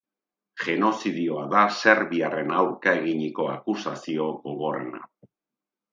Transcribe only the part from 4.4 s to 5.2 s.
gogorrena.